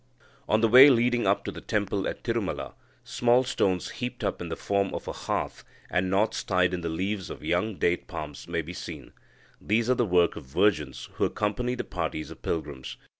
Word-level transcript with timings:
On 0.49 0.61
the 0.61 0.67
way 0.67 0.89
leading 0.89 1.27
up 1.27 1.45
to 1.45 1.51
the 1.51 1.61
temple 1.61 2.07
at 2.07 2.23
Tirumala, 2.23 2.73
small 3.03 3.43
stones 3.43 3.89
heaped 3.91 4.23
up 4.23 4.41
in 4.41 4.49
the 4.49 4.55
form 4.55 4.91
of 4.95 5.07
a 5.07 5.11
hearth, 5.11 5.63
and 5.91 6.09
knots 6.09 6.43
tied 6.43 6.73
in 6.73 6.81
the 6.81 6.89
leaves 6.89 7.29
of 7.29 7.43
young 7.43 7.75
date 7.75 8.07
palms 8.07 8.47
may 8.47 8.63
be 8.63 8.73
seen. 8.73 9.13
These 9.61 9.91
are 9.91 9.95
the 9.95 10.03
work 10.03 10.35
of 10.35 10.43
virgins 10.45 11.07
who 11.17 11.25
accompany 11.25 11.75
the 11.75 11.83
parties 11.83 12.31
of 12.31 12.41
pilgrims. 12.41 12.97